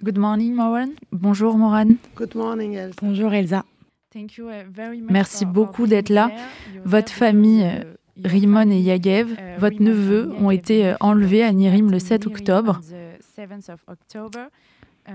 Good 0.00 0.16
morning, 0.16 0.54
Moran. 0.54 0.90
Bonjour, 1.10 1.58
Moran. 1.58 1.96
Good 2.14 2.36
morning, 2.36 2.74
Elsa. 2.74 2.94
Bonjour, 3.02 3.34
Elsa. 3.34 3.64
Merci 5.10 5.44
beaucoup 5.44 5.88
d'être 5.88 6.08
là. 6.08 6.30
Votre 6.84 7.10
famille, 7.10 7.64
euh, 7.64 7.82
Rimon 8.24 8.70
et 8.70 8.78
Yagev, 8.78 9.34
votre 9.58 9.82
neveu, 9.82 10.32
ont 10.38 10.52
été 10.52 10.86
euh, 10.86 10.94
enlevés 11.00 11.42
à 11.42 11.52
Nirim 11.52 11.90
le 11.90 11.98
7 11.98 12.28
octobre. 12.28 12.80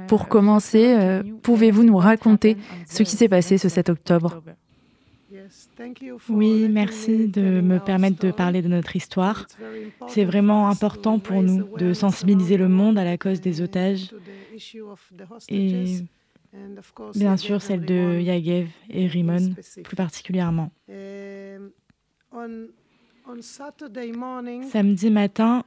Pour 0.09 0.27
commencer, 0.27 0.95
euh, 0.99 1.23
pouvez-vous 1.43 1.83
nous 1.83 1.97
raconter 1.97 2.57
ce 2.85 3.03
qui 3.03 3.15
s'est 3.15 3.29
passé 3.29 3.57
ce 3.57 3.69
7 3.69 3.87
octobre? 3.87 4.41
Oui, 6.29 6.67
merci 6.69 7.27
de 7.27 7.61
me 7.61 7.79
permettre 7.79 8.19
de 8.25 8.31
parler 8.31 8.61
de 8.61 8.67
notre 8.67 8.95
histoire. 8.95 9.47
C'est 10.07 10.25
vraiment 10.25 10.69
important 10.69 11.19
pour 11.19 11.41
nous 11.41 11.77
de 11.77 11.93
sensibiliser 11.93 12.57
le 12.57 12.67
monde 12.69 12.97
à 12.97 13.03
la 13.03 13.17
cause 13.17 13.41
des 13.41 13.61
otages 13.61 14.13
et 15.49 15.85
bien 17.15 17.37
sûr 17.37 17.61
celle 17.61 17.85
de 17.85 18.19
Yagev 18.19 18.69
et 18.89 19.07
Rimon 19.07 19.55
plus 19.83 19.95
particulièrement. 19.95 20.71
Samedi 24.69 25.09
matin, 25.09 25.63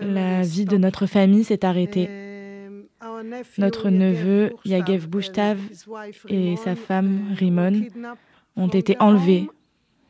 la 0.00 0.42
vie 0.42 0.64
de 0.64 0.76
notre 0.76 1.06
famille 1.06 1.44
s'est 1.44 1.64
arrêtée. 1.64 2.47
Notre 3.58 3.90
neveu 3.90 4.52
Yagev 4.64 5.06
Bouchtav 5.06 5.58
et 6.28 6.56
sa 6.56 6.74
femme 6.74 7.34
Rimon 7.36 7.86
ont 8.56 8.68
été 8.68 8.96
enlevés 8.98 9.48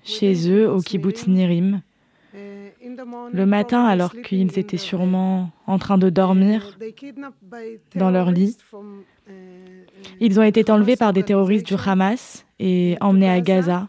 chez 0.05 0.51
eux 0.51 0.71
au 0.71 0.81
kibbutz 0.81 1.27
Nirim. 1.27 1.83
Le 3.33 3.45
matin, 3.45 3.85
alors 3.85 4.13
qu'ils 4.13 4.59
étaient 4.59 4.79
sûrement 4.79 5.51
en 5.67 5.79
train 5.79 5.99
de 5.99 6.09
dormir 6.09 6.79
dans 7.95 8.11
leur 8.11 8.31
lit, 8.31 8.57
ils 10.21 10.41
ont 10.41 10.43
été 10.43 10.71
enlevés 10.71 10.97
par 10.97 11.13
des 11.13 11.23
terroristes 11.23 11.67
du 11.67 11.75
Hamas 11.75 12.47
et 12.59 12.97
emmenés 13.01 13.31
à 13.31 13.41
Gaza 13.41 13.89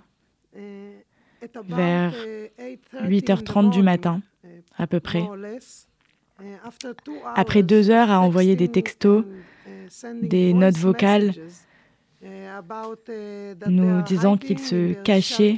vers 1.68 2.14
8h30 2.94 3.70
du 3.70 3.82
matin, 3.82 4.22
à 4.78 4.88
peu 4.88 5.00
près. 5.00 5.24
Après 7.36 7.64
deux 7.64 7.90
heures 7.90 8.12
à 8.12 8.20
envoyer 8.20 8.56
des 8.56 8.68
textos, 8.68 9.24
des 10.22 10.54
notes 10.54 10.78
vocales, 10.78 11.34
nous 13.68 14.02
disant 14.02 14.38
qu'ils 14.38 14.60
se 14.60 14.94
cachaient 14.94 15.58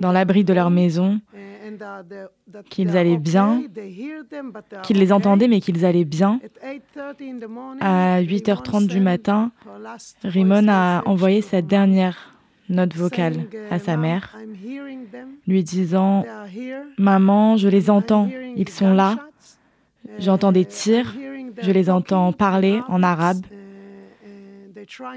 dans 0.00 0.12
l'abri 0.12 0.44
de 0.44 0.52
leur 0.52 0.70
maison, 0.70 1.20
qu'ils 2.70 2.96
allaient 2.96 3.18
bien, 3.18 3.62
qu'ils 4.82 4.98
les 4.98 5.12
entendaient 5.12 5.48
mais 5.48 5.60
qu'ils 5.60 5.84
allaient 5.84 6.04
bien. 6.04 6.40
À 7.80 8.22
8h30 8.22 8.86
du 8.86 9.00
matin, 9.00 9.50
Rimon 10.22 10.68
a 10.68 11.02
envoyé 11.06 11.42
sa 11.42 11.62
dernière 11.62 12.32
note 12.68 12.94
vocale 12.94 13.46
à 13.70 13.78
sa 13.78 13.96
mère, 13.96 14.36
lui 15.46 15.62
disant⁇ 15.62 16.22
Maman, 16.98 17.56
je 17.56 17.68
les 17.68 17.90
entends, 17.90 18.28
ils 18.56 18.68
sont 18.68 18.92
là, 18.92 19.16
j'entends 20.18 20.52
des 20.52 20.64
tirs, 20.64 21.14
je 21.60 21.70
les 21.70 21.90
entends 21.90 22.32
parler 22.32 22.80
en 22.88 23.02
arabe, 23.02 23.44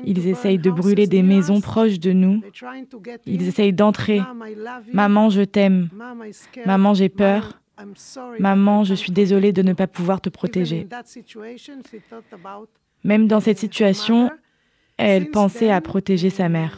ils 0.05 0.27
essayent 0.27 0.57
de 0.57 0.71
brûler 0.71 1.07
des 1.07 1.23
maisons 1.23 1.61
proches 1.61 1.99
de 1.99 2.11
nous. 2.11 2.41
Ils 3.25 3.47
essayent 3.47 3.73
d'entrer. 3.73 4.21
Maman, 4.91 5.29
je 5.29 5.41
t'aime. 5.41 5.89
Maman, 6.65 6.93
j'ai 6.93 7.09
peur. 7.09 7.59
Maman, 8.39 8.83
je 8.83 8.93
suis 8.93 9.11
désolée 9.11 9.53
de 9.53 9.61
ne 9.61 9.73
pas 9.73 9.87
pouvoir 9.87 10.21
te 10.21 10.29
protéger. 10.29 10.87
Même 13.03 13.27
dans 13.27 13.39
cette 13.39 13.57
situation, 13.57 14.29
elle 14.97 15.29
pensait 15.31 15.71
à 15.71 15.79
protéger 15.81 16.29
sa 16.29 16.49
mère. 16.49 16.77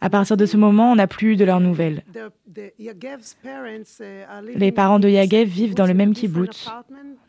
À 0.00 0.10
partir 0.10 0.36
de 0.36 0.46
ce 0.46 0.56
moment, 0.56 0.92
on 0.92 0.96
n'a 0.96 1.06
plus 1.06 1.32
eu 1.32 1.36
de 1.36 1.44
leurs 1.44 1.60
nouvelles. 1.60 2.02
Les 4.54 4.72
parents 4.72 4.98
de 4.98 5.08
Yagev 5.08 5.48
vivent 5.48 5.74
dans 5.74 5.86
le 5.86 5.94
même 5.94 6.12
kibbutz, 6.12 6.68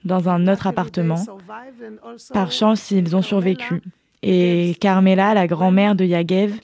dans 0.03 0.29
un 0.29 0.47
autre 0.47 0.67
appartement. 0.67 1.23
Par 2.33 2.51
chance, 2.51 2.91
ils 2.91 3.15
ont 3.15 3.21
survécu. 3.21 3.81
Et 4.27 4.75
Carmela, 4.79 5.33
la 5.33 5.45
grand-mère 5.45 5.95
de 5.95 6.03
Yagev, 6.03 6.59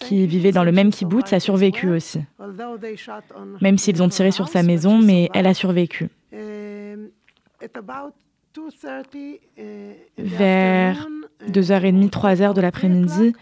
qui 0.00 0.26
vivait 0.26 0.52
dans 0.52 0.64
le 0.64 0.72
même 0.72 0.90
kibbutz, 0.90 1.32
a 1.32 1.40
survécu 1.40 1.90
aussi. 1.90 2.20
Même 3.60 3.78
s'ils 3.78 4.02
ont 4.02 4.08
tiré 4.08 4.30
sur 4.30 4.48
sa 4.48 4.62
maison, 4.62 4.98
mais 4.98 5.28
elle 5.34 5.46
a 5.46 5.54
survécu. 5.54 6.08
Vers 10.18 11.08
2h30, 11.50 12.10
3h 12.10 12.54
de 12.54 12.60
l'après-midi, 12.60 13.34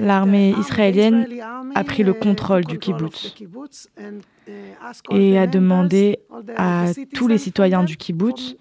l'armée 0.00 0.54
israélienne 0.58 1.26
a 1.74 1.84
pris 1.84 2.02
le 2.02 2.12
contrôle 2.12 2.64
du 2.64 2.78
kibbutz 2.78 3.34
et 5.10 5.38
a 5.38 5.46
demandé 5.46 6.20
à 6.56 6.86
tous 7.14 7.28
les 7.28 7.38
citoyens 7.38 7.84
du 7.84 7.96
kibbutz 7.96 8.56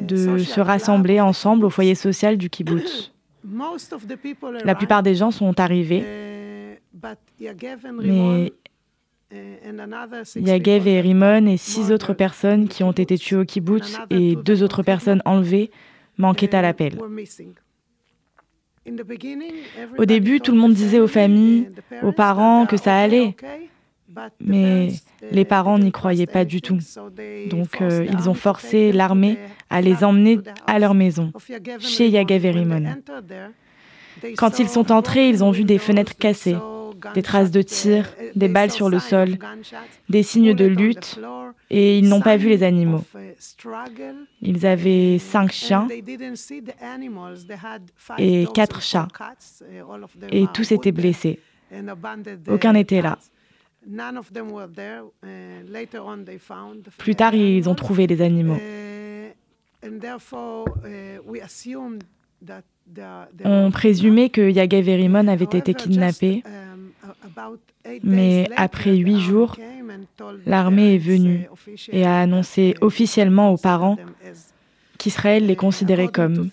de 0.00 0.38
se 0.38 0.60
rassembler 0.60 1.20
ensemble 1.20 1.66
au 1.66 1.70
foyer 1.70 1.94
social 1.94 2.36
du 2.36 2.48
kibbutz. 2.50 3.12
La 4.64 4.74
plupart 4.74 5.02
des 5.02 5.14
gens 5.14 5.30
sont 5.30 5.58
arrivés, 5.60 6.04
mais 8.02 8.52
Yagev 10.36 10.88
et 10.88 11.00
Rimon 11.00 11.46
et 11.46 11.56
six 11.56 11.92
autres 11.92 12.14
personnes 12.14 12.68
qui 12.68 12.82
ont 12.82 12.92
été 12.92 13.16
tuées 13.16 13.36
au 13.36 13.44
kibbutz 13.44 13.98
et 14.10 14.36
deux 14.36 14.62
autres 14.62 14.82
personnes 14.82 15.22
enlevées 15.24 15.70
manquaient 16.18 16.54
à 16.54 16.62
l'appel. 16.62 16.98
Au 19.98 20.04
début, 20.04 20.40
tout 20.40 20.52
le 20.52 20.58
monde 20.58 20.72
disait 20.72 21.00
aux 21.00 21.06
familles, 21.06 21.70
aux 22.02 22.12
parents 22.12 22.66
que 22.66 22.76
ça 22.76 22.96
allait, 22.96 23.36
mais 24.40 24.88
les 25.30 25.44
parents 25.44 25.78
n'y 25.78 25.92
croyaient 25.92 26.26
pas 26.26 26.44
du 26.44 26.60
tout. 26.62 26.78
Donc 27.50 27.80
euh, 27.80 28.06
ils 28.10 28.28
ont 28.28 28.34
forcé 28.34 28.92
l'armée 28.92 29.38
à 29.68 29.80
les 29.80 30.02
emmener 30.02 30.38
à 30.66 30.78
leur 30.78 30.94
maison, 30.94 31.32
chez 31.78 32.08
Yagev 32.08 32.46
et 32.46 32.50
Rimon. 32.50 32.84
Quand 34.36 34.58
ils 34.58 34.68
sont 34.68 34.90
entrés, 34.92 35.28
ils 35.28 35.44
ont 35.44 35.50
vu 35.50 35.64
des 35.64 35.78
fenêtres 35.78 36.16
cassées, 36.16 36.56
des 37.14 37.22
traces 37.22 37.50
de 37.50 37.62
tirs, 37.62 38.08
des 38.34 38.48
balles 38.48 38.70
sur 38.70 38.88
le 38.88 38.98
sol, 38.98 39.38
des 40.08 40.22
signes 40.22 40.54
de 40.54 40.66
lutte, 40.66 41.18
et 41.70 41.98
ils 41.98 42.08
n'ont 42.08 42.20
pas 42.20 42.36
vu 42.36 42.48
les 42.48 42.62
animaux. 42.62 43.04
Ils 44.42 44.66
avaient 44.66 45.18
cinq 45.18 45.52
chiens 45.52 45.88
et 48.18 48.46
quatre 48.54 48.82
chats, 48.82 49.08
et 50.30 50.46
tous 50.52 50.72
étaient 50.72 50.92
blessés. 50.92 51.38
Aucun 52.48 52.72
n'était 52.72 53.02
là. 53.02 53.18
Plus 56.98 57.14
tard, 57.14 57.34
ils 57.34 57.68
ont 57.68 57.74
trouvé 57.74 58.06
les 58.06 58.20
animaux. 58.20 58.58
On 63.44 63.70
présumait 63.70 64.28
que 64.28 64.50
Yagev 64.50 64.88
et 64.88 64.96
Rimon 64.96 65.28
avaient 65.28 65.44
été 65.44 65.72
kidnappés, 65.74 66.42
mais 68.02 68.48
après 68.56 68.96
huit 68.96 69.20
jours, 69.20 69.56
l'armée 70.46 70.94
est 70.94 70.98
venue 70.98 71.48
et 71.90 72.04
a 72.04 72.20
annoncé 72.20 72.74
officiellement 72.80 73.52
aux 73.52 73.56
parents 73.56 73.96
qu'Israël 74.98 75.46
les 75.46 75.56
considérait 75.56 76.08
comme, 76.08 76.50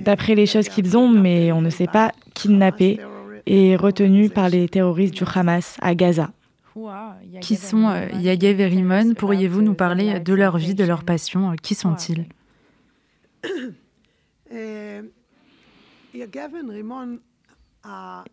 d'après 0.00 0.34
les 0.34 0.46
choses 0.46 0.68
qu'ils 0.68 0.96
ont, 0.96 1.08
mais 1.08 1.52
on 1.52 1.60
ne 1.60 1.70
sait 1.70 1.86
pas, 1.86 2.12
kidnappés 2.34 2.98
et 3.46 3.76
retenus 3.76 4.32
par 4.32 4.48
les 4.48 4.68
terroristes 4.68 5.14
du 5.14 5.24
Hamas 5.32 5.76
à 5.80 5.94
Gaza. 5.94 6.30
Qui 7.40 7.56
sont 7.56 7.88
euh, 7.88 8.06
Yagev 8.20 8.60
et 8.60 8.66
Rimon? 8.66 9.14
Pourriez-vous 9.14 9.62
nous 9.62 9.72
parler 9.72 10.20
de 10.20 10.34
leur 10.34 10.58
vie, 10.58 10.74
de 10.74 10.84
leur 10.84 11.04
passion? 11.04 11.56
Qui 11.62 11.74
sont-ils? 11.74 12.26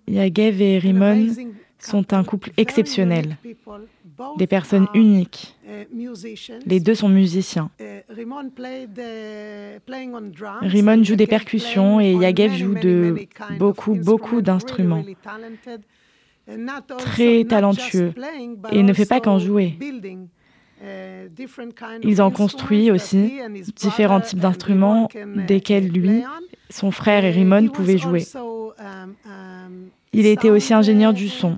Yagev 0.07 0.61
et 0.61 0.77
Rimon 0.79 1.27
sont 1.79 2.13
un 2.13 2.23
couple 2.23 2.51
exceptionnel, 2.57 3.37
des 4.37 4.47
personnes 4.47 4.87
uniques. 4.93 5.55
Les 6.65 6.79
deux 6.79 6.95
sont 6.95 7.09
musiciens. 7.09 7.69
Rimon 10.61 11.03
joue 11.03 11.15
des 11.15 11.27
percussions 11.27 11.99
et 11.99 12.13
Yagev 12.13 12.55
joue 12.55 12.75
de 12.75 13.27
beaucoup, 13.59 13.95
beaucoup 13.95 14.41
d'instruments. 14.41 15.03
Très 16.97 17.45
talentueux 17.45 18.13
et 18.71 18.83
ne 18.83 18.93
fait 18.93 19.05
pas 19.05 19.19
qu'en 19.19 19.39
jouer. 19.39 19.77
Ils 22.03 22.21
ont 22.21 22.31
construit 22.31 22.91
aussi 22.91 23.39
différents 23.75 24.19
types 24.21 24.39
d'instruments 24.39 25.07
desquels 25.47 25.87
lui, 25.87 26.23
son 26.69 26.91
frère 26.91 27.25
et 27.25 27.31
Rimon 27.31 27.67
pouvaient 27.67 27.97
jouer. 27.97 28.23
Il 30.13 30.25
était 30.25 30.49
aussi 30.49 30.73
ingénieur 30.73 31.13
du 31.13 31.29
son. 31.29 31.57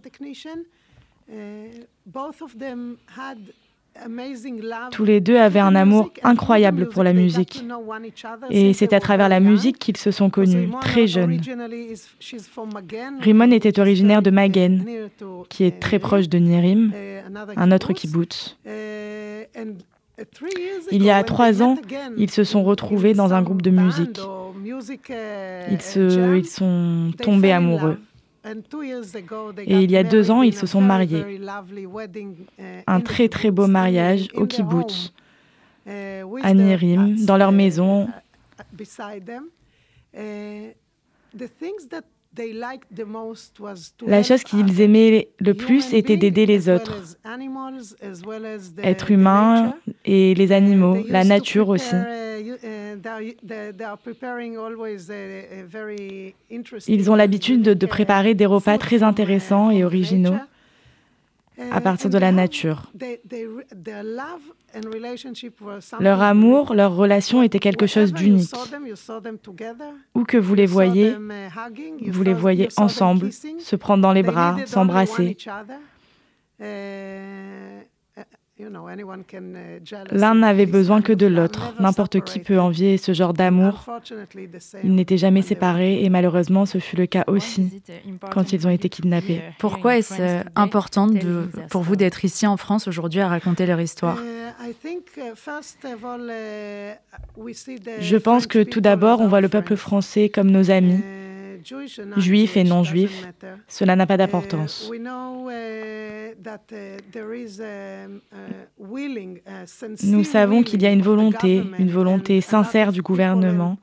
Tous 4.91 5.05
les 5.05 5.21
deux 5.21 5.37
avaient 5.37 5.59
un 5.59 5.73
amour 5.75 6.11
incroyable 6.23 6.89
pour 6.89 7.03
la 7.03 7.13
musique. 7.13 7.63
Et 8.49 8.73
c'est 8.73 8.91
à 8.93 8.99
travers 8.99 9.29
la 9.29 9.39
musique 9.39 9.79
qu'ils 9.79 9.97
se 9.97 10.11
sont 10.11 10.29
connus, 10.29 10.69
très 10.81 11.07
jeunes. 11.07 11.39
Rimon 13.21 13.51
était 13.51 13.79
originaire 13.79 14.21
de 14.21 14.31
Magen, 14.31 14.85
qui 15.49 15.63
est 15.63 15.79
très 15.79 15.99
proche 15.99 16.27
de 16.27 16.37
Nirim, 16.37 16.91
un 17.55 17.71
autre 17.71 17.93
kibbutz. 17.93 18.57
Il 20.91 21.03
y 21.03 21.09
a 21.09 21.23
trois 21.23 21.61
ans, 21.61 21.77
ils 22.17 22.31
se 22.31 22.43
sont 22.43 22.63
retrouvés 22.63 23.13
dans 23.13 23.33
un 23.33 23.41
groupe 23.41 23.61
de 23.61 23.71
musique. 23.71 24.19
Ils, 25.71 25.81
se, 25.81 26.35
ils 26.37 26.47
sont 26.47 27.11
tombés 27.21 27.51
amoureux. 27.51 27.97
Et 29.65 29.81
il 29.81 29.91
y 29.91 29.97
a 29.97 30.03
deux 30.03 30.29
ans, 30.29 30.43
ils 30.43 30.55
se 30.55 30.67
sont 30.67 30.81
mariés. 30.81 31.39
Un 32.85 33.01
très 33.01 33.27
très 33.27 33.51
beau 33.51 33.67
mariage 33.67 34.27
au 34.35 34.45
kibbutz, 34.45 35.13
à 35.87 36.53
Nirim, 36.53 37.25
dans 37.25 37.37
leur 37.37 37.51
maison. 37.51 38.07
La 44.07 44.23
chose 44.23 44.43
qu'ils 44.43 44.81
aimaient 44.81 45.29
le 45.39 45.53
plus 45.53 45.93
était 45.93 46.17
d'aider 46.17 46.45
les 46.45 46.69
autres, 46.69 47.17
êtres 48.83 49.11
humains 49.11 49.75
et 50.03 50.35
les 50.35 50.51
animaux, 50.51 50.97
la 51.07 51.23
nature 51.23 51.69
aussi. 51.69 51.95
Ils 56.87 57.11
ont 57.11 57.15
l'habitude 57.15 57.61
de 57.61 57.85
préparer 57.85 58.33
des 58.33 58.45
repas 58.45 58.77
très 58.77 59.03
intéressants 59.03 59.71
et 59.71 59.83
originaux 59.83 60.37
à 61.71 61.81
partir 61.81 62.09
de 62.09 62.17
la 62.17 62.31
nature. 62.31 62.91
Leur 65.99 66.21
amour, 66.21 66.73
leur 66.73 66.95
relation 66.95 67.43
était 67.43 67.59
quelque 67.59 67.87
chose 67.87 68.13
d'unique. 68.13 68.51
Où 70.13 70.23
que 70.23 70.37
vous 70.37 70.55
les 70.55 70.65
voyez, 70.65 71.15
vous 72.07 72.23
les 72.23 72.33
voyez 72.33 72.67
ensemble, 72.77 73.29
se 73.31 73.75
prendre 73.75 74.01
dans 74.01 74.13
les 74.13 74.23
bras, 74.23 74.57
s'embrasser. 74.65 75.37
Uh, 78.57 78.63
L'un 80.11 80.35
n'avait 80.35 80.65
besoin 80.65 81.01
que 81.01 81.11
de 81.11 81.25
l'autre. 81.25 81.73
N'importe 81.81 82.21
qui 82.21 82.39
peut 82.39 82.57
envier 82.57 82.97
ce 82.97 83.13
genre 83.13 83.33
d'amour. 83.33 83.85
Ils 84.83 84.95
n'étaient 84.95 85.17
jamais 85.17 85.41
séparés 85.41 86.01
et 86.03 86.09
malheureusement 86.09 86.65
ce 86.65 86.77
fut 86.77 86.95
le 86.95 87.05
cas 87.05 87.25
aussi 87.27 87.81
quand 88.31 88.53
ils 88.53 88.65
ont 88.65 88.69
été 88.69 88.87
kidnappés. 88.87 89.41
Pourquoi 89.59 89.97
est-ce 89.97 90.21
euh, 90.21 90.41
important 90.55 91.07
de, 91.07 91.49
pour 91.69 91.81
vous 91.81 91.97
d'être 91.97 92.23
ici 92.23 92.47
en 92.47 92.55
France 92.55 92.87
aujourd'hui 92.87 93.19
à 93.19 93.27
raconter 93.27 93.65
leur 93.65 93.81
histoire? 93.81 94.17
Uh, 94.17 94.69
uh, 94.69 94.73
Je 97.99 98.17
pense 98.17 98.47
que 98.47 98.63
tout 98.63 98.81
d'abord 98.81 99.19
on 99.19 99.27
voit 99.27 99.41
le 99.41 99.49
peuple 99.49 99.75
français 99.75 100.29
comme 100.29 100.49
nos 100.49 100.71
amis 100.71 101.03
juifs 102.17 102.57
et 102.57 102.63
non 102.63 102.83
juifs, 102.83 103.27
cela 103.67 103.95
n'a 103.95 104.05
pas 104.05 104.17
d'importance. 104.17 104.91
Nous 110.03 110.23
savons 110.23 110.63
qu'il 110.63 110.81
y 110.81 110.85
a 110.85 110.91
une 110.91 111.01
volonté, 111.01 111.63
une 111.79 111.91
volonté 111.91 112.41
sincère 112.41 112.91
du 112.91 113.01
gouvernement 113.01 113.77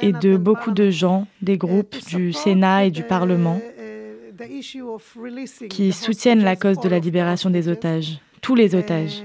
et 0.00 0.12
de 0.12 0.36
beaucoup 0.36 0.72
de 0.72 0.90
gens, 0.90 1.26
des 1.42 1.56
groupes 1.56 1.96
du 2.08 2.32
Sénat 2.32 2.86
et 2.86 2.90
du 2.90 3.02
Parlement, 3.02 3.60
qui 5.70 5.92
soutiennent 5.92 6.42
la 6.42 6.56
cause 6.56 6.78
de 6.80 6.88
la 6.88 6.98
libération 6.98 7.50
des 7.50 7.68
otages, 7.68 8.18
tous 8.40 8.54
les 8.54 8.74
otages. 8.74 9.24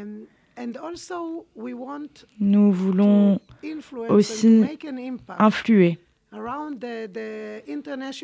Nous 2.40 2.72
voulons 2.72 3.40
aussi 4.10 4.64
influer 5.38 6.00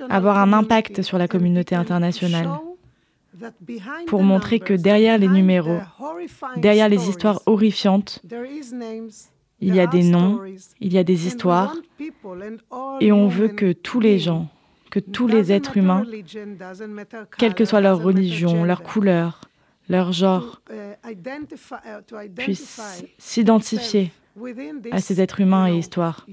avoir 0.09 0.37
un 0.37 0.53
impact 0.53 1.01
sur 1.01 1.17
la 1.17 1.27
communauté 1.27 1.75
internationale. 1.75 2.49
pour 4.07 4.23
montrer 4.23 4.59
que 4.59 4.73
derrière 4.73 5.17
les 5.17 5.27
numéros, 5.27 5.79
derrière 6.57 6.89
les 6.89 7.09
histoires 7.09 7.41
horrifiantes, 7.45 8.21
il 9.61 9.75
y 9.75 9.79
a 9.79 9.87
des 9.87 10.03
noms, 10.03 10.41
il 10.79 10.93
y 10.93 10.97
a 10.97 11.03
des 11.03 11.27
histoires, 11.27 11.75
et 13.01 13.11
on 13.11 13.27
veut 13.27 13.49
que 13.49 13.73
tous 13.73 13.99
les 13.99 14.19
gens, 14.19 14.47
que 14.91 14.99
tous 14.99 15.27
les 15.27 15.51
êtres 15.51 15.77
humains, 15.77 16.05
quelle 17.37 17.55
que 17.55 17.65
soit 17.65 17.81
leur 17.81 18.01
religion, 18.01 18.63
leur 18.63 18.83
couleur, 18.83 19.41
leur 19.89 20.11
genre, 20.11 20.61
uh, 20.71 21.11
uh, 21.11 22.29
puissent 22.29 22.81
s'identifier 23.17 24.11
à 24.91 24.99
ces 24.99 25.21
êtres 25.21 25.41
humains 25.41 25.67
et 25.67 25.77
histoires. 25.77 26.25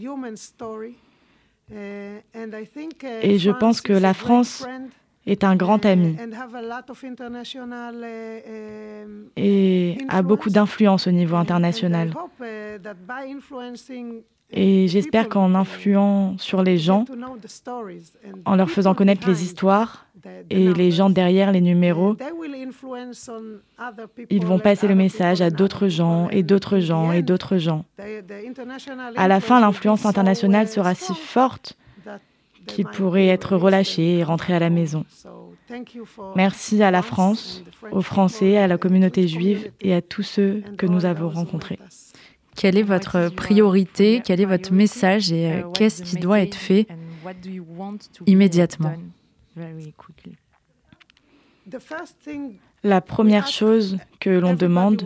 Uh, 1.72 2.18
uh, 2.34 2.54
Et 3.22 3.38
je 3.38 3.50
pense 3.50 3.80
que 3.80 3.92
la 3.92 4.12
France 4.12 4.66
est 5.26 5.44
un 5.44 5.56
grand 5.56 5.84
ami 5.86 6.16
uh, 6.18 6.34
um, 9.04 9.28
et 9.36 9.96
a 10.08 10.22
beaucoup 10.22 10.50
d'influence 10.50 11.06
au 11.06 11.12
niveau 11.12 11.36
international. 11.36 12.12
Et 14.52 14.88
j'espère 14.88 15.28
qu'en 15.28 15.54
influant 15.54 16.36
sur 16.38 16.62
les 16.62 16.78
gens, 16.78 17.04
en 18.44 18.56
leur 18.56 18.70
faisant 18.70 18.94
connaître 18.94 19.26
les 19.26 19.42
histoires 19.42 20.06
et 20.50 20.72
les 20.72 20.90
gens 20.90 21.10
derrière 21.10 21.52
les 21.52 21.60
numéros, 21.60 22.16
ils 24.30 24.44
vont 24.44 24.58
passer 24.58 24.86
le 24.88 24.94
message 24.94 25.40
à 25.40 25.50
d'autres 25.50 25.88
gens 25.88 26.28
et 26.30 26.42
d'autres 26.42 26.78
gens 26.78 27.12
et 27.12 27.22
d'autres 27.22 27.56
gens. 27.56 27.84
À 29.16 29.28
la 29.28 29.40
fin, 29.40 29.60
l'influence 29.60 30.04
internationale 30.06 30.68
sera 30.68 30.94
si 30.94 31.14
forte 31.14 31.76
qu'ils 32.66 32.86
pourraient 32.86 33.28
être 33.28 33.56
relâchés 33.56 34.18
et 34.18 34.24
rentrer 34.24 34.54
à 34.54 34.58
la 34.58 34.70
maison. 34.70 35.04
Merci 36.36 36.82
à 36.82 36.90
la 36.90 37.02
France, 37.02 37.64
aux 37.90 38.02
Français, 38.02 38.58
à 38.58 38.66
la 38.66 38.78
communauté 38.78 39.26
juive 39.26 39.72
et 39.80 39.94
à 39.94 40.02
tous 40.02 40.22
ceux 40.22 40.62
que 40.76 40.86
nous 40.86 41.04
avons 41.06 41.30
rencontrés. 41.30 41.78
Quelle 42.56 42.76
est 42.76 42.82
votre 42.82 43.28
priorité? 43.30 44.22
Quel 44.24 44.40
est 44.40 44.46
votre 44.46 44.72
message 44.72 45.32
Et 45.32 45.50
euh, 45.50 45.62
qu'est-ce 45.74 46.02
qui 46.02 46.16
doit 46.16 46.40
être 46.40 46.54
fait 46.54 46.86
immédiatement? 48.26 48.94
La 52.84 53.00
première 53.00 53.46
chose 53.46 53.98
que 54.20 54.30
l'on 54.30 54.54
demande 54.54 55.04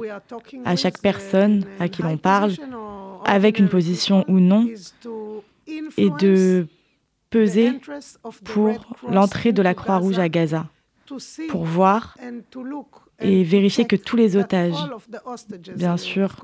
à 0.64 0.76
chaque 0.76 0.98
personne 1.00 1.64
à 1.78 1.88
qui 1.88 2.02
l'on 2.02 2.16
parle, 2.16 2.54
avec 3.24 3.58
une 3.58 3.68
position 3.68 4.24
ou 4.28 4.40
non, 4.40 4.68
est 5.66 6.16
de 6.18 6.66
peser 7.30 7.72
pour 8.44 8.96
l'entrée 9.08 9.52
de 9.52 9.62
la 9.62 9.74
Croix-Rouge 9.74 10.18
à 10.18 10.28
Gaza, 10.28 10.66
pour 11.48 11.64
voir 11.64 12.16
et 13.20 13.44
vérifier 13.44 13.84
que 13.86 13.96
tous 13.96 14.16
les 14.16 14.36
otages, 14.36 14.74
bien 15.74 15.96
sûr, 15.96 16.36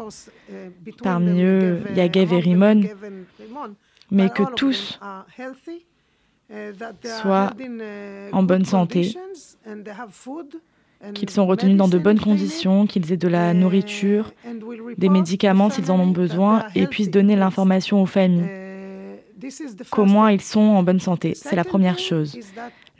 parmi 1.02 1.42
eux 1.42 1.82
Yagev 1.94 2.32
et 2.32 2.40
Rimon, 2.40 2.82
mais 4.10 4.30
que 4.30 4.42
tous 4.54 4.98
soient 7.02 7.50
en 8.32 8.42
bonne 8.42 8.64
santé, 8.64 9.14
qu'ils 11.14 11.30
sont 11.30 11.46
retenus 11.46 11.76
dans 11.76 11.88
de 11.88 11.98
bonnes 11.98 12.20
conditions, 12.20 12.86
qu'ils 12.86 13.12
aient 13.12 13.16
de 13.16 13.28
la 13.28 13.54
nourriture, 13.54 14.32
des 14.96 15.08
médicaments 15.08 15.70
s'ils 15.70 15.90
en 15.90 16.00
ont 16.00 16.10
besoin, 16.10 16.64
et 16.74 16.86
puissent 16.86 17.10
donner 17.10 17.36
l'information 17.36 18.02
aux 18.02 18.06
familles 18.06 18.48
comment 19.90 20.28
ils 20.28 20.40
sont 20.40 20.60
en 20.60 20.82
bonne 20.82 21.00
santé. 21.00 21.34
C'est 21.34 21.56
la 21.56 21.64
première 21.64 21.98
chose. 21.98 22.38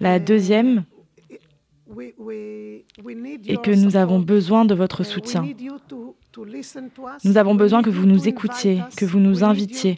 La 0.00 0.18
deuxième 0.18 0.84
est 2.00 3.62
que 3.62 3.70
nous 3.70 3.96
avons 3.96 4.18
besoin 4.18 4.64
de 4.64 4.74
votre 4.74 5.04
soutien. 5.04 5.44
Nous 7.24 7.36
avons 7.36 7.54
besoin 7.54 7.82
que 7.82 7.90
vous 7.90 8.06
nous 8.06 8.28
écoutiez, 8.28 8.80
que 8.96 9.04
vous 9.04 9.20
nous 9.20 9.44
invitiez, 9.44 9.96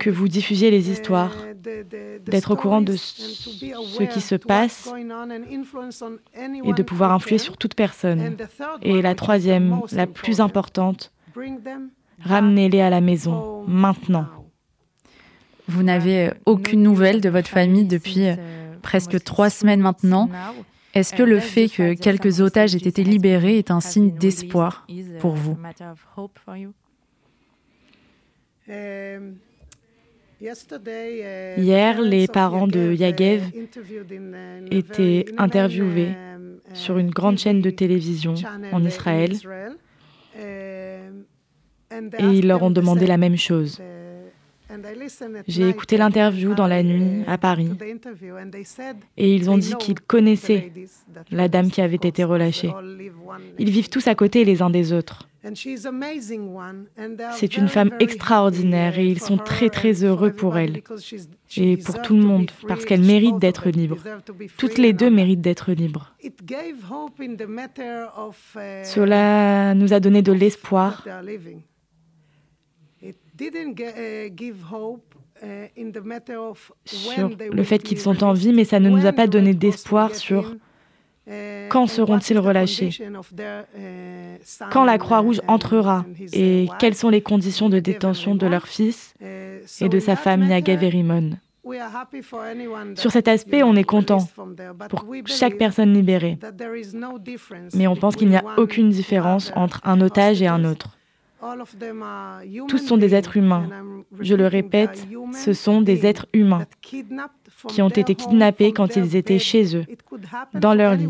que 0.00 0.10
vous 0.10 0.28
diffusiez 0.28 0.70
les 0.70 0.90
histoires, 0.90 1.34
d'être 2.26 2.52
au 2.52 2.56
courant 2.56 2.82
de 2.82 2.94
ce 2.96 4.02
qui 4.04 4.20
se 4.20 4.34
passe 4.34 4.92
et 6.64 6.72
de 6.72 6.82
pouvoir 6.82 7.12
influer 7.12 7.38
sur 7.38 7.56
toute 7.56 7.74
personne. 7.74 8.36
Et 8.82 9.02
la 9.02 9.14
troisième, 9.14 9.80
la 9.92 10.06
plus 10.06 10.40
importante, 10.40 11.12
ramenez-les 12.20 12.80
à 12.80 12.90
la 12.90 13.00
maison, 13.00 13.64
maintenant. 13.66 14.26
Vous 15.66 15.82
n'avez 15.82 16.30
aucune 16.44 16.82
nouvelle 16.82 17.20
de 17.20 17.30
votre 17.30 17.48
famille 17.48 17.86
depuis 17.86 18.28
euh, 18.28 18.36
presque 18.82 19.22
trois 19.24 19.48
semaines 19.48 19.80
maintenant. 19.80 20.28
Est-ce 20.94 21.14
que 21.14 21.22
le 21.22 21.40
fait 21.40 21.68
que 21.68 21.94
quelques 21.94 22.40
otages 22.40 22.74
aient 22.74 22.88
été 22.88 23.02
libérés 23.02 23.58
est 23.58 23.70
un 23.70 23.80
signe 23.80 24.12
d'espoir 24.12 24.86
pour 25.18 25.34
vous? 25.34 25.56
Hier, 31.56 32.00
les 32.00 32.28
parents 32.28 32.66
de 32.68 32.92
Yagev 32.92 33.42
étaient 34.70 35.26
interviewés 35.36 36.12
sur 36.72 36.98
une 36.98 37.10
grande 37.10 37.38
chaîne 37.38 37.60
de 37.60 37.70
télévision 37.70 38.34
en 38.72 38.84
Israël 38.84 39.32
et 40.36 42.24
ils 42.24 42.46
leur 42.46 42.62
ont 42.62 42.70
demandé 42.70 43.06
la 43.06 43.16
même 43.16 43.36
chose. 43.36 43.80
J'ai 45.46 45.68
écouté 45.68 45.96
l'interview 45.96 46.54
dans 46.54 46.66
la 46.66 46.82
nuit 46.82 47.22
à 47.26 47.38
Paris 47.38 47.70
et 49.16 49.34
ils 49.34 49.50
ont 49.50 49.58
dit 49.58 49.74
qu'ils 49.78 50.00
connaissaient 50.00 50.72
la 51.30 51.48
dame 51.48 51.70
qui 51.70 51.80
avait 51.80 51.96
été 51.96 52.24
relâchée. 52.24 52.72
Ils 53.58 53.70
vivent 53.70 53.88
tous 53.88 54.06
à 54.08 54.14
côté 54.14 54.44
les 54.44 54.62
uns 54.62 54.70
des 54.70 54.92
autres. 54.92 55.28
C'est 57.32 57.56
une 57.58 57.68
femme 57.68 57.90
extraordinaire 58.00 58.98
et 58.98 59.06
ils 59.06 59.20
sont 59.20 59.36
très 59.36 59.68
très 59.68 60.02
heureux 60.02 60.32
pour 60.32 60.56
elle 60.56 60.82
et 61.56 61.76
pour 61.76 62.00
tout 62.00 62.16
le 62.16 62.22
monde 62.22 62.50
parce 62.66 62.86
qu'elle 62.86 63.02
mérite 63.02 63.38
d'être 63.38 63.68
libre. 63.68 63.98
Toutes 64.56 64.78
les 64.78 64.94
deux 64.94 65.10
méritent 65.10 65.42
d'être 65.42 65.72
libres. 65.72 66.14
Cela 68.84 69.74
nous 69.74 69.92
a 69.92 70.00
donné 70.00 70.22
de 70.22 70.32
l'espoir 70.32 71.04
sur 76.84 77.30
le 77.52 77.62
fait 77.64 77.78
qu'ils 77.78 77.98
sont 77.98 78.22
en 78.22 78.32
vie, 78.32 78.52
mais 78.52 78.64
ça 78.64 78.80
ne 78.80 78.88
nous 78.88 79.06
a 79.06 79.12
pas 79.12 79.26
donné 79.26 79.54
d'espoir 79.54 80.14
sur 80.14 80.54
uh, 81.26 81.68
quand 81.68 81.86
seront-ils 81.86 82.38
relâchés 82.38 82.90
uh, 83.00 84.38
Quand 84.70 84.84
la 84.84 84.98
Croix-Rouge 84.98 85.40
entrera 85.48 86.04
Et 86.32 86.68
quelles 86.78 86.94
sont 86.94 87.10
les 87.10 87.22
conditions 87.22 87.68
de 87.68 87.80
détention 87.80 88.34
de 88.34 88.46
leur 88.46 88.68
fils 88.68 89.14
uh, 89.20 89.84
et 89.84 89.88
de 89.88 89.98
sa 89.98 90.16
femme 90.16 90.44
Yagaverimon 90.44 91.30
Sur 92.94 93.10
cet 93.10 93.26
aspect, 93.26 93.62
on 93.62 93.74
est 93.74 93.84
content 93.84 94.28
pour 94.88 95.06
chaque 95.26 95.56
personne 95.58 95.92
libérée. 95.92 96.38
Mais 97.74 97.86
on 97.88 97.96
pense 97.96 98.16
qu'il 98.16 98.28
n'y 98.28 98.36
a 98.36 98.44
aucune 98.58 98.90
différence 98.90 99.52
entre 99.56 99.80
un 99.84 100.00
otage 100.00 100.40
et 100.40 100.46
un 100.46 100.64
autre. 100.64 100.96
Tous 102.68 102.78
sont 102.78 102.96
des 102.96 103.14
êtres 103.14 103.36
humains. 103.36 103.68
Je 104.20 104.34
le 104.34 104.46
répète, 104.46 105.06
ce 105.32 105.52
sont 105.52 105.82
des 105.82 106.06
êtres 106.06 106.26
humains 106.32 106.66
qui 107.68 107.82
ont 107.82 107.88
été 107.88 108.14
kidnappés 108.14 108.72
quand 108.72 108.96
ils 108.96 109.16
étaient 109.16 109.38
chez 109.38 109.76
eux, 109.76 109.84
dans 110.54 110.74
leur 110.74 110.94
lit. 110.94 111.08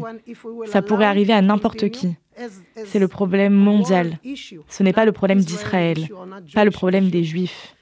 Ça 0.66 0.82
pourrait 0.82 1.06
arriver 1.06 1.32
à 1.32 1.42
n'importe 1.42 1.88
qui. 1.90 2.16
C'est 2.84 2.98
le 2.98 3.08
problème 3.08 3.54
mondial. 3.54 4.18
Ce 4.68 4.82
n'est 4.82 4.92
pas 4.92 5.04
le 5.04 5.12
problème 5.12 5.40
d'Israël, 5.40 6.08
pas 6.52 6.64
le 6.64 6.70
problème 6.70 7.10
des 7.10 7.24
Juifs. 7.24 7.74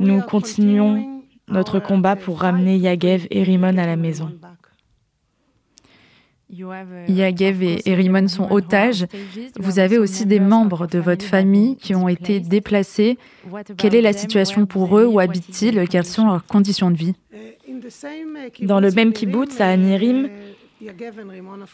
Nous 0.00 0.20
continuons 0.22 1.22
notre 1.48 1.80
combat 1.80 2.14
pour 2.14 2.40
ramener 2.40 2.76
Yagev 2.76 3.26
et 3.30 3.42
Rimon 3.42 3.78
à 3.78 3.86
la 3.86 3.96
maison. 3.96 4.30
Yagev 6.50 7.62
et 7.62 7.90
Erimon 7.90 8.26
sont 8.26 8.50
otages. 8.50 9.06
Vous 9.58 9.78
avez 9.78 9.98
aussi 9.98 10.24
des 10.24 10.40
membres 10.40 10.86
de 10.86 10.98
votre 10.98 11.24
famille 11.24 11.76
qui 11.76 11.94
ont 11.94 12.08
été 12.08 12.40
déplacés. 12.40 13.18
Quelle 13.76 13.94
est 13.94 14.00
la 14.00 14.12
situation 14.12 14.64
pour 14.64 14.98
eux? 14.98 15.04
Où 15.06 15.20
habitent-ils? 15.20 15.86
Quelles 15.88 16.06
sont 16.06 16.26
leurs 16.26 16.46
conditions 16.46 16.90
de 16.90 16.96
vie? 16.96 17.14
Dans 18.62 18.80
le 18.80 18.90
même 18.90 19.12
kibbutz 19.12 19.60
à 19.60 19.68
Anirim, 19.68 20.28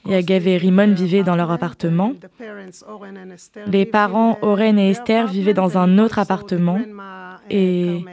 Yagev 0.07 0.49
et 0.49 0.57
Rimon 0.57 0.93
vivaient 0.95 1.23
dans 1.23 1.37
leur 1.37 1.51
appartement. 1.51 2.13
Les 3.67 3.87
parents 3.87 4.39
Oren 4.43 4.79
et 4.79 4.91
Esther 4.91 5.29
vivaient 5.29 5.55
dans 5.55 5.79
un 5.79 5.99
autre 5.99 6.19
appartement 6.19 6.81
et 7.51 8.05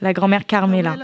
la 0.00 0.12
grand-mère 0.12 0.46
Carmela. 0.46 0.96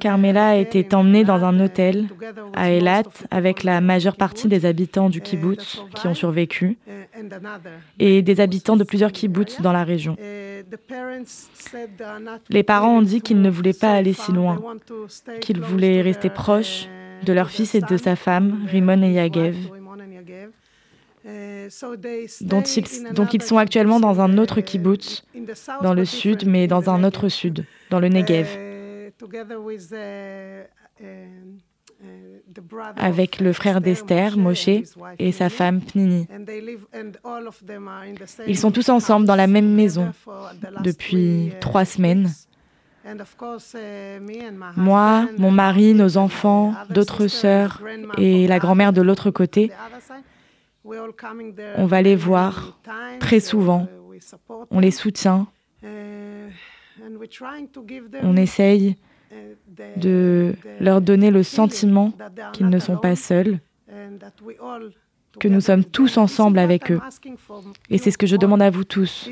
Carmela 0.00 0.48
a 0.48 0.56
été 0.56 0.86
emmenée 0.94 1.24
dans 1.24 1.44
un 1.44 1.58
hôtel 1.60 2.08
à 2.54 2.70
Eilat 2.70 3.04
avec 3.30 3.62
la 3.62 3.80
majeure 3.80 4.16
partie 4.16 4.48
des 4.48 4.66
habitants 4.66 5.08
du 5.08 5.20
kibbutz 5.20 5.82
qui 5.94 6.06
ont 6.06 6.14
survécu 6.14 6.78
et 7.98 8.22
des 8.22 8.40
habitants 8.40 8.76
de 8.76 8.84
plusieurs 8.84 9.12
kibbutz 9.12 9.60
dans 9.60 9.72
la 9.72 9.84
région. 9.84 10.16
Les 12.50 12.62
parents 12.62 12.98
ont 12.98 13.02
dit 13.02 13.20
qu'ils 13.20 13.40
ne 13.40 13.50
voulaient 13.50 13.72
pas 13.72 13.92
aller 13.92 14.12
si 14.12 14.32
loin, 14.32 14.60
qu'ils 15.40 15.60
voulaient 15.60 16.02
rester 16.02 16.30
proches 16.30 16.88
de 17.24 17.32
leur 17.32 17.50
fils 17.50 17.74
et 17.74 17.80
de 17.80 17.96
sa 17.96 18.16
femme, 18.16 18.66
Rimon 18.68 19.02
et 19.02 19.12
Yagev. 19.12 19.56
Donc 22.40 23.34
ils 23.34 23.42
sont 23.42 23.58
actuellement 23.58 24.00
dans 24.00 24.20
un 24.20 24.38
autre 24.38 24.60
kibbutz, 24.60 25.24
dans 25.82 25.94
le 25.94 26.04
sud, 26.04 26.46
mais 26.46 26.66
dans 26.66 26.90
un 26.90 27.04
autre 27.04 27.28
sud, 27.28 27.64
dans 27.90 28.00
le 28.00 28.08
Negev. 28.08 28.48
Avec 32.96 33.40
le 33.40 33.52
frère 33.52 33.80
d'Esther, 33.80 34.36
Moshe, 34.36 34.68
et 35.18 35.32
sa 35.32 35.48
femme 35.48 35.80
Pnini. 35.80 36.26
Ils 38.48 38.58
sont 38.58 38.72
tous 38.72 38.88
ensemble 38.88 39.26
dans 39.26 39.36
la 39.36 39.46
même 39.46 39.72
maison 39.72 40.12
depuis 40.82 41.48
uh, 41.48 41.52
trois 41.60 41.84
semaines. 41.84 42.30
Uh, 43.04 43.10
Moi, 44.76 45.28
mon 45.38 45.50
mari, 45.50 45.94
nos 45.94 46.16
enfants, 46.16 46.74
d'autres 46.90 47.26
sœurs 47.26 47.80
et 48.16 48.46
la 48.46 48.58
grand-mère 48.58 48.92
de 48.92 49.02
l'autre 49.02 49.30
côté, 49.30 49.70
on 50.84 51.86
va 51.86 52.02
les 52.02 52.16
voir 52.16 52.80
très 53.20 53.40
souvent. 53.40 53.86
On 54.70 54.80
les 54.80 54.90
soutient. 54.90 55.46
Uh, 55.82 56.48
on 58.22 58.36
essaye 58.36 58.96
de 59.96 60.54
leur 60.80 61.00
donner 61.00 61.30
le 61.30 61.42
sentiment 61.42 62.12
qu'ils 62.52 62.68
ne 62.68 62.78
sont 62.78 62.96
pas 62.96 63.16
seuls, 63.16 63.60
que 65.40 65.48
nous 65.48 65.60
sommes 65.60 65.84
tous 65.84 66.18
ensemble 66.18 66.58
avec 66.58 66.90
eux. 66.90 67.00
Et 67.90 67.98
c'est 67.98 68.10
ce 68.10 68.18
que 68.18 68.26
je 68.26 68.36
demande 68.36 68.62
à 68.62 68.70
vous 68.70 68.84
tous. 68.84 69.30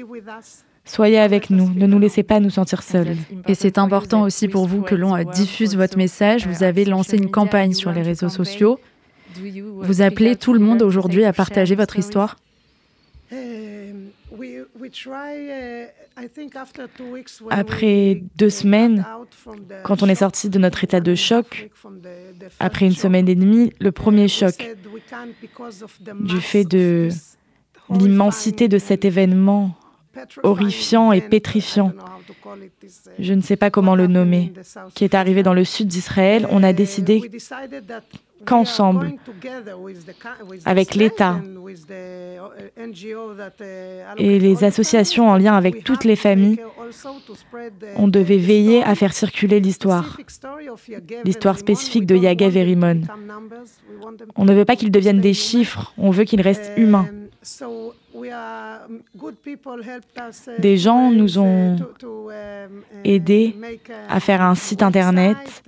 Soyez 0.85 1.19
avec 1.19 1.51
nous, 1.51 1.69
ne 1.75 1.87
nous 1.87 1.99
laissez 1.99 2.23
pas 2.23 2.41
nous 2.41 2.51
sentir 2.51 2.83
seuls. 2.83 3.17
Et 3.47 3.55
c'est 3.55 3.79
important 3.79 4.23
aussi 4.23 4.49
pour 4.49 4.67
vous 4.67 4.83
que 4.83 4.95
l'on 4.95 5.23
diffuse 5.25 5.77
votre 5.77 5.99
message. 5.99 6.47
Vous 6.47 6.63
avez 6.63 6.85
lancé 6.85 7.17
une 7.17 7.31
campagne 7.31 7.75
sur 7.75 7.93
les 7.93 8.03
réseaux 8.03 8.31
sociaux. 8.31 8.81
Vous 9.37 10.03
appelez 10.03 10.37
tout 10.37 10.53
le 10.53 10.61
monde 10.61 10.83
aujourd'hui 10.83 11.25
à 11.25 11.33
partager 11.33 11.75
votre 11.75 11.99
histoire? 11.99 12.37
Après 17.51 18.23
deux 18.37 18.51
semaines, 18.51 19.07
quand 19.85 20.03
on 20.03 20.09
est 20.09 20.17
sorti 20.17 20.51
de 20.51 20.59
notre 20.59 20.85
état 20.85 21.01
de 21.01 21.15
choc, 21.15 21.71
après 22.59 22.87
une 22.87 22.95
semaine 22.95 23.29
et 23.29 23.35
demie, 23.35 23.73
le 23.81 23.93
premier 23.93 24.29
choc 24.29 24.55
du 26.21 26.41
fait 26.41 26.65
de 26.65 27.09
l'immensité 27.91 28.69
de 28.69 28.79
cet 28.79 29.05
événement 29.05 29.77
horrifiant 30.43 31.13
et 31.13 31.21
pétrifiant, 31.21 31.93
je 33.19 33.33
ne 33.33 33.41
sais 33.41 33.57
pas 33.57 33.71
comment 33.71 33.95
le 33.95 34.07
nommer, 34.07 34.53
qui 34.95 35.05
est 35.05 35.15
arrivé 35.15 35.43
dans 35.43 35.55
le 35.55 35.65
sud 35.65 35.89
d'Israël, 35.89 36.47
on 36.51 36.63
a 36.63 36.73
décidé 36.73 37.31
qu'ensemble, 38.45 39.13
avec 40.65 40.95
l'État 40.95 41.41
et 44.17 44.39
les 44.39 44.65
associations 44.65 45.29
en 45.29 45.37
lien 45.37 45.57
avec 45.57 45.85
toutes 45.85 46.05
les 46.05 46.17
familles, 46.17 46.61
on 47.97 48.09
devait 48.09 48.39
veiller 48.39 48.83
à 48.83 48.95
faire 48.95 49.13
circuler 49.13 49.61
l'histoire, 49.61 50.19
l'histoire 51.25 51.59
spécifique 51.59 52.07
de 52.07 52.17
Yagev 52.17 52.57
et 52.57 52.63
Rimon. 52.63 53.03
On 54.37 54.45
ne 54.45 54.55
veut 54.55 54.65
pas 54.65 54.77
qu'ils 54.77 54.91
deviennent 54.91 55.21
des 55.21 55.35
chiffres, 55.35 55.93
on 55.99 56.11
veut 56.11 56.25
qu'ils 56.25 56.41
restent 56.41 56.73
humains. 56.77 57.09
Des 60.59 60.77
gens 60.77 61.11
nous 61.11 61.39
ont 61.39 61.77
aidés 63.05 63.57
à 64.09 64.21
faire 64.21 64.43
un 64.43 64.55
site 64.55 64.83
internet, 64.83 65.63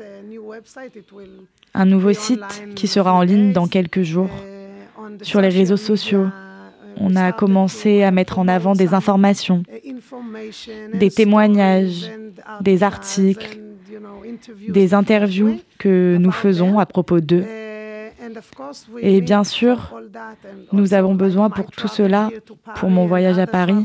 un 1.75 1.85
nouveau 1.85 2.13
site 2.13 2.65
qui 2.75 2.87
sera 2.87 3.13
en 3.13 3.23
ligne 3.23 3.53
dans 3.53 3.67
quelques 3.67 4.03
jours 4.03 4.31
sur 5.23 5.41
les 5.41 5.49
réseaux 5.49 5.77
sociaux. 5.77 6.27
On 6.99 7.17
a 7.17 7.33
commencé 7.33 8.03
à 8.03 8.11
mettre 8.11 8.39
en 8.39 8.49
avant 8.49 8.75
des 8.75 8.95
informations, 8.95 9.63
des 10.95 11.11
témoignages, 11.11 12.11
des 12.61 12.83
articles, 12.83 13.59
des 14.69 14.95
interviews 14.95 15.59
que 15.79 16.17
nous 16.19 16.33
faisons 16.33 16.79
à 16.79 16.87
propos 16.87 17.21
d'eux. 17.21 17.45
Et 19.01 19.21
bien 19.21 19.43
sûr, 19.43 19.99
nous 20.73 20.95
avons 20.95 21.15
besoin 21.15 21.51
pour 21.51 21.71
tout 21.71 21.89
cela, 21.89 22.31
pour 22.77 22.91
mon 22.91 23.07
voyage 23.07 23.39
à 23.39 23.47
Paris 23.47 23.85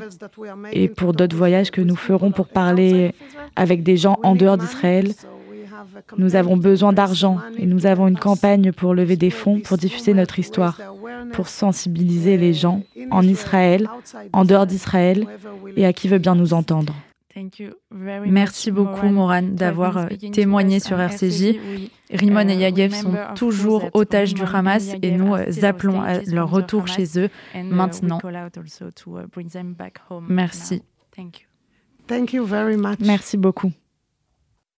et 0.72 0.88
pour 0.89 1.13
d'autres 1.13 1.36
voyages 1.36 1.72
que 1.72 1.82
nous 1.82 1.96
ferons 1.96 2.32
pour 2.32 2.48
parler 2.48 3.13
avec 3.56 3.84
des 3.84 3.98
gens 3.98 4.20
en 4.24 4.36
dehors 4.36 4.58
d'Israël. 4.58 5.13
Nous 6.17 6.36
avons 6.36 6.57
besoin 6.57 6.93
d'argent 6.93 7.38
et 7.57 7.65
nous 7.65 7.86
avons 7.86 8.07
une 8.07 8.17
campagne 8.17 8.72
pour 8.72 8.93
lever 8.93 9.15
des 9.15 9.29
fonds 9.29 9.60
pour 9.60 9.77
diffuser 9.77 10.13
notre 10.13 10.39
histoire, 10.39 10.79
pour 11.34 11.48
sensibiliser 11.48 12.38
les 12.38 12.53
gens 12.53 12.84
en 13.12 13.24
Israël, 13.24 13.89
en 14.34 14.46
dehors 14.46 14.65
d'Israël 14.65 15.25
et 15.75 15.86
à 15.86 15.93
qui 15.93 16.07
veut 16.07 16.19
bien 16.19 16.36
nous 16.36 16.53
entendre. 16.53 16.93
Merci 17.91 18.72
beaucoup, 18.72 19.07
Moran, 19.07 19.43
d'avoir 19.43 19.98
euh, 19.98 20.05
témoigné 20.31 20.79
sur 20.79 21.00
RCJ. 21.00 21.60
Rimon 22.12 22.48
et 22.50 22.55
uh, 22.55 22.60
Yagev 22.60 22.93
sont 22.93 23.13
toujours 23.36 23.89
otages 23.93 24.34
du 24.34 24.41
Hamas 24.41 24.96
et 25.01 25.12
nous 25.12 25.36
euh, 25.36 25.63
appelons 25.63 26.01
à 26.01 26.22
leur 26.22 26.50
retour 26.50 26.88
chez 26.88 27.05
eux 27.19 27.29
uh, 27.53 27.62
maintenant. 27.63 28.19
Uh, 28.24 28.50
Merci. 30.27 30.81
Merci 33.00 33.38
beaucoup. 33.38 33.72